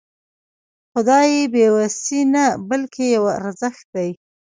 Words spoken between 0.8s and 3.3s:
خو دا بې وسي نه بلکې يو